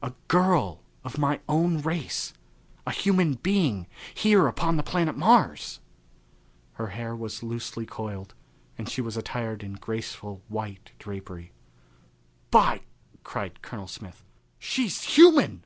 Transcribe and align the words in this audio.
A 0.00 0.14
girl 0.28 0.80
of 1.04 1.18
my 1.18 1.38
own 1.50 1.82
race: 1.82 2.32
a 2.86 2.90
human 2.92 3.34
being 3.34 3.86
here 4.14 4.46
upon 4.46 4.78
the 4.78 4.82
planet 4.82 5.18
Mars! 5.18 5.80
Her 6.76 6.86
hair 6.86 7.14
was 7.14 7.42
loosely 7.42 7.84
coiled 7.84 8.32
and 8.78 8.88
she 8.88 9.02
was 9.02 9.18
attired 9.18 9.62
in 9.62 9.74
graceful 9.74 10.40
white 10.48 10.92
drapery. 10.98 11.52
"By!" 12.50 12.84
cried 13.22 13.60
Colonel 13.60 13.86
Smith, 13.86 14.24
"she's 14.58 15.02
human!" 15.02 15.62